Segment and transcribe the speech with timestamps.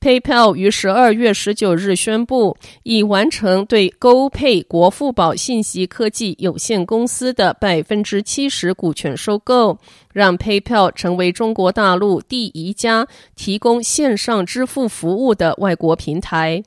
[0.00, 9.78] PayPal 于十二月十九日宣布，已完成对 GoPay 国富宝信息科技有限公司的百分之七十股权收购，
[10.12, 16.62] 让 PayPal 成为中国大陆第一家提供线上支付服务的外国平台。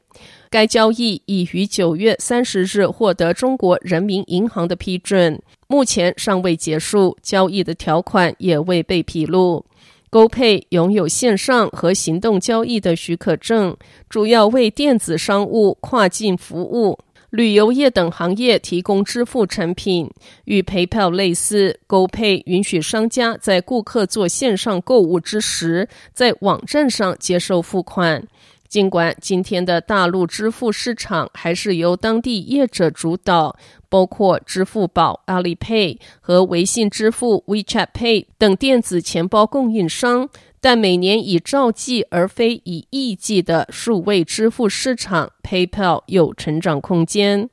[0.50, 9.66] 该交易已于九月三十日获得中国人民银行的批准，目前尚未结束，交易的条款也未被披露。
[10.10, 13.76] GoPay 拥有线上和行动交易的许可证，
[14.10, 16.98] 主要为电子商务、跨境服务、
[17.30, 20.10] 旅游业等行业提供支付产品。
[20.46, 28.26] 与 PayPal 类似，GoPay 允许商家在顾客做线上购物之时，在网站上接受付款。
[28.68, 33.56] 尽管今天的大陆支付市场还是由当地业者主导，
[33.88, 40.30] 包括支付宝、阿里 Pay 和微信支付 WeChat Pay 等电子钱包供应商，
[40.60, 47.50] 但每年以兆计而非以亿计的数位支付市场，PayPal 有成长空间。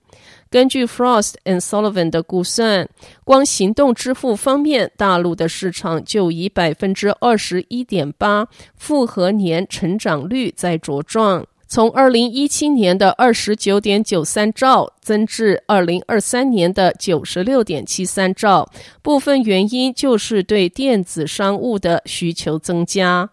[0.55, 2.89] 根据 Frost and Sullivan 的估算，
[3.25, 8.47] 光行动支付方面，大陆的市场就以百分之二十一点八
[8.77, 18.71] 复合年成长率在茁壮，从二零一七年的二十九点九三兆增至二零二三年的九十六点七三兆。
[19.03, 23.29] 部分原因就是对电子商务的需求增加。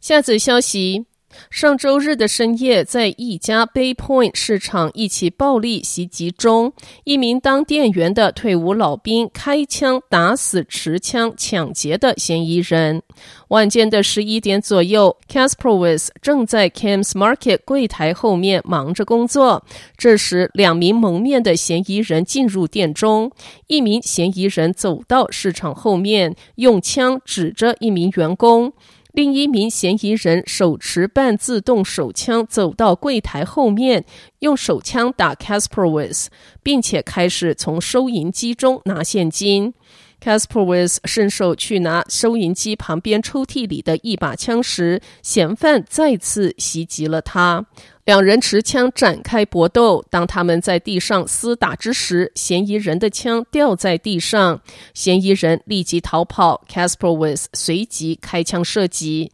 [0.00, 1.04] 下则消息。
[1.50, 6.72] 上周日的深夜，在一家 Bay Point 市场一起暴力袭击中，
[7.04, 13.02] 一名当店员的退伍老兵开枪打死持枪抢劫的嫌疑人。
[13.48, 19.64] 晚间的十一点左右，Kasprowitz 正在 Cam's Market 柜台后面忙着工作。
[19.96, 23.30] 这时，两名蒙面的嫌疑人进入店中，
[23.66, 28.72] 一名嫌疑人走到市场后面，用枪指着一名员工。
[29.12, 34.04] 另一名嫌疑人手持半自动手枪走到柜台后面，
[34.38, 36.28] 用手枪打 Casper，with
[36.62, 39.74] 并且开始从收银机中拿现金。
[40.22, 47.64] Kasprowitz 伸手去拿收银机旁边抽屉里的一把枪时，嫌犯再次袭击了他。
[48.04, 50.04] 两人持枪展开搏斗。
[50.10, 54.60] 当他们在地上厮打之时，嫌疑人的枪掉在地上，
[54.94, 56.62] 嫌疑人立即逃跑。
[56.68, 59.30] Kasprowitz 随即开枪射击。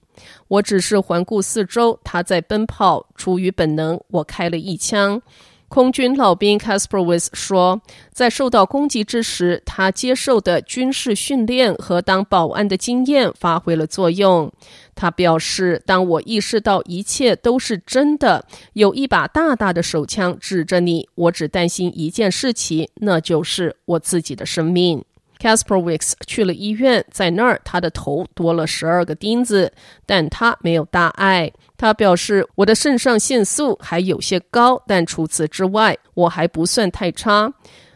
[0.48, 3.06] 我只是环顾四周，他在奔跑。
[3.16, 5.20] 出于本能，我开了一枪。
[5.68, 7.80] 空军老兵 Kasprowitz 说，
[8.12, 14.50] 在受到攻击之时，他接受的军事训练和当保安的经验发挥了作用。
[14.94, 25.04] 他表示，当我意识到一切都是真的，有一把大大的手枪指着你，我只担心一件事情，那就是我自己的生命。
[25.46, 29.72] Kasprowitz 去了医院，在那儿他的头多了十二个钉子，
[30.04, 31.52] 但他没有大碍。
[31.76, 37.52] 他表示：“我的肾上腺素还有些高，但除此之外，我还不算太差。”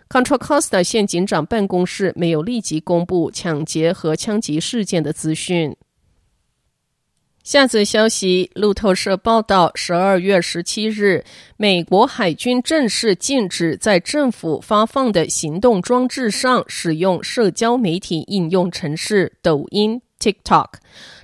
[0.09, 5.77] Control Costa 县警长办公室没有立即公布抢劫和枪击事件的资讯。
[7.51, 11.25] 下则消息，路透社报道，十二月十七日，
[11.57, 20.75] 美国海军正式禁止在政府发放的行动装置上使用社交媒体应用程式抖音 （TikTok），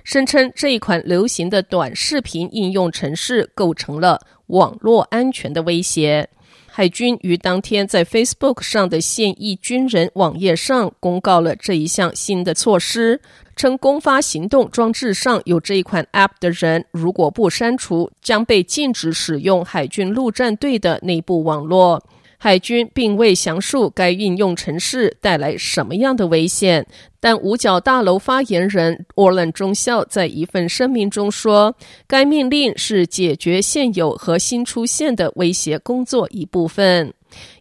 [0.03, 6.29] 声称这一款流行的短视频应用程式构成了网络安全的威胁。
[6.77, 13.19] 海军于当天在 Facebook 上的现役军人网页上公告了这一项新的措施。
[13.55, 21.99] 称公发行动装置上有这一款 App 的人，如果不删除，将被禁止使用海军陆战队的内部网络。
[22.39, 26.85] 海军并未详述该应用程式带来什么样的危险，
[27.19, 31.75] 但五角大楼发言人奥兰中校在一份声明中说，
[32.05, 37.11] 该命令是解决现有和新出现的威胁工作一部分。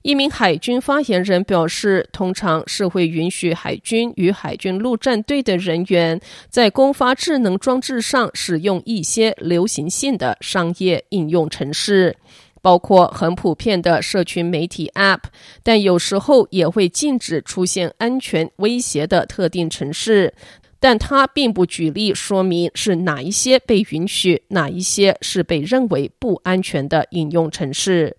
[0.03, 12.17] 一名海军发言人表示，通常是会允许海军与海军陆战队的人员在公发智能装置上使用一些流行性的商业应用程式，
[12.67, 15.21] 包括很普遍的社群媒体 App，
[15.63, 20.35] 但有时候也会禁止出现安全威胁的特定城市。
[20.81, 28.17] 但它并不举例说明是哪一些被允许，哪一些是被认为不安全的应用城市。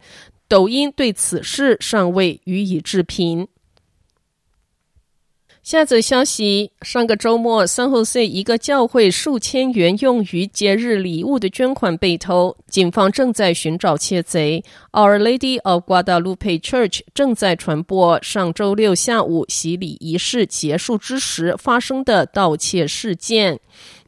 [0.47, 3.49] 抖音对此事尚未予以置评。
[5.67, 14.63] 下则消息：上个周末，三后 C 一个教会数千元用于节日礼物的捐款被偷，警方正在寻找窃贼。
[14.93, 23.59] Our Lady of Guadalupe Church 正在传播上周六下午洗礼仪式结束之时发生的盗窃事件。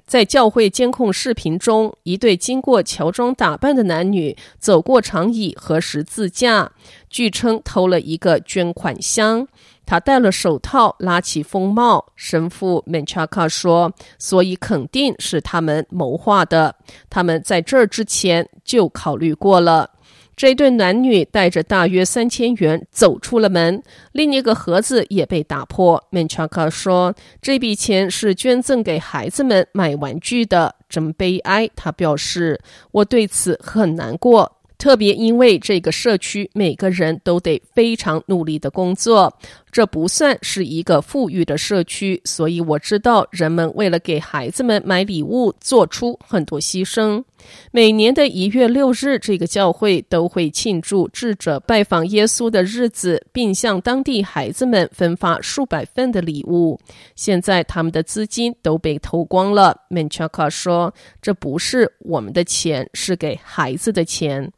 [0.10, 6.72] 在教会监控视频中，一对经过乔装打扮的男女走过长椅和十字架，
[7.12, 9.48] 据称偷了一个捐款箱。
[9.86, 12.04] 他戴了手套，拉起风帽。
[12.16, 16.76] 神父曼查卡说：“所以肯定是他们谋划的。
[17.08, 19.92] 他们在这儿之前就考虑过了。”
[20.40, 23.84] 这对男女带着大约三千元走出了门，
[24.14, 26.02] 另一个盒子也被打破。
[26.12, 27.14] Menchaca 说
[27.44, 32.58] ：“这笔钱是捐赠给孩子们买玩具的，真悲哀。”他表示
[32.92, 39.38] ：“我对此很难过。”特别因为这个社区每个人都得非常努力的工作，
[39.74, 47.26] 这不算是一个富裕的社区，所以我知道人们为了给孩子们买礼物做出很多牺牲。
[47.72, 56.80] 每年的一月六日，这个教会都会庆祝智者拜访耶稣的日子，并向当地孩子们分发数百份的礼物。
[57.16, 59.76] 现在他们的资金都被偷光了。
[59.90, 64.52] Menchaca 说：“这不是我们的钱，是给孩子的钱。”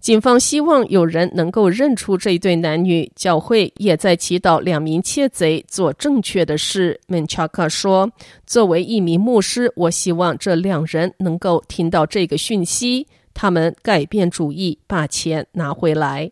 [0.00, 6.98] 警方希望有人能够认出这一对男女，教会也在祈祷两名窃贼做正确的事。
[7.08, 8.10] 门查卡说
[8.46, 16.30] ：“作为一名牧师，我希望这两人能够听到这个讯息，他们改变主意，把钱拿回来。”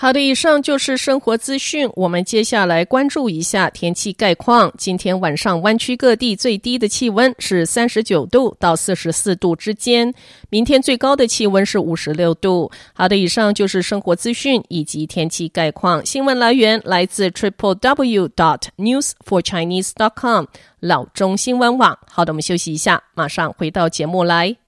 [0.00, 1.90] 好的，以上就是生活资讯。
[1.96, 4.72] 我们接下来关注一下天气概况。
[4.78, 10.14] 今天晚上湾区各地最低的气温是三十九度到四十四度之间，
[10.50, 12.70] 明天最高的气温是五十六度。
[12.92, 16.06] 好的，以上就是生活资讯以及天气概况。
[16.06, 20.44] 新闻来源来自 triple w dot news for chinese dot com
[20.78, 21.98] 老中新闻网。
[22.08, 24.58] 好的，我们休息一下，马上回到节目来。